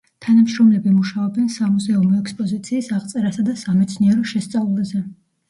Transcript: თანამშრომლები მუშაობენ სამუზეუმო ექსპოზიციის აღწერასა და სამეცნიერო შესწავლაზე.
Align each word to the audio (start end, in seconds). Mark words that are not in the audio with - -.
თანამშრომლები 0.25 0.93
მუშაობენ 0.93 1.51
სამუზეუმო 1.55 2.15
ექსპოზიციის 2.21 2.91
აღწერასა 3.01 3.47
და 3.51 3.55
სამეცნიერო 3.67 4.27
შესწავლაზე. 4.35 5.05